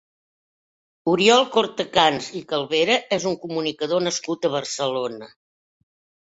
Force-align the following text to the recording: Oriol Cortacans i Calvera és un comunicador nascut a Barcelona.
Oriol 1.11 1.43
Cortacans 1.55 2.29
i 2.39 2.41
Calvera 2.53 2.95
és 3.19 3.27
un 3.33 3.37
comunicador 3.45 4.03
nascut 4.07 4.49
a 4.49 4.53
Barcelona. 4.57 5.31